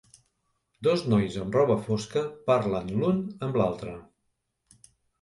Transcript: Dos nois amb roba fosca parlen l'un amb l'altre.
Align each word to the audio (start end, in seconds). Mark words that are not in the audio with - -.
Dos 0.87 1.03
nois 1.11 1.37
amb 1.43 1.59
roba 1.59 1.77
fosca 1.89 2.25
parlen 2.49 2.93
l'un 3.05 3.23
amb 3.49 3.63
l'altre. 3.63 3.99